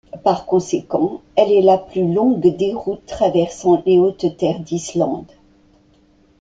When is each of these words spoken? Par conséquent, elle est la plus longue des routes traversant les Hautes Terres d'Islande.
Par 0.23 0.47
conséquent, 0.47 1.21
elle 1.35 1.51
est 1.51 1.61
la 1.61 1.77
plus 1.77 2.11
longue 2.11 2.39
des 2.57 2.73
routes 2.73 3.05
traversant 3.05 3.83
les 3.85 3.99
Hautes 3.99 4.35
Terres 4.35 4.59
d'Islande. 4.59 5.31